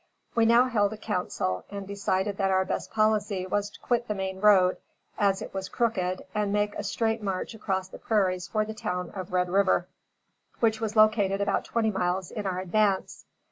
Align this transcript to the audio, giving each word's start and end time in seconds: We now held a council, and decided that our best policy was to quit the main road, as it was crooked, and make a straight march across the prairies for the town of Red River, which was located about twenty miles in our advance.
We 0.33 0.47
now 0.47 0.65
held 0.67 0.93
a 0.93 0.97
council, 0.97 1.63
and 1.69 1.87
decided 1.87 2.37
that 2.37 2.49
our 2.49 2.65
best 2.65 2.89
policy 2.89 3.45
was 3.45 3.69
to 3.69 3.79
quit 3.81 4.07
the 4.07 4.15
main 4.15 4.39
road, 4.41 4.77
as 5.19 5.43
it 5.43 5.53
was 5.53 5.69
crooked, 5.69 6.23
and 6.33 6.51
make 6.51 6.73
a 6.73 6.83
straight 6.83 7.21
march 7.21 7.53
across 7.53 7.87
the 7.87 7.99
prairies 7.99 8.47
for 8.47 8.65
the 8.65 8.73
town 8.73 9.11
of 9.11 9.31
Red 9.31 9.47
River, 9.51 9.85
which 10.59 10.81
was 10.81 10.95
located 10.95 11.39
about 11.39 11.65
twenty 11.65 11.91
miles 11.91 12.31
in 12.31 12.47
our 12.47 12.57
advance. 12.61 13.25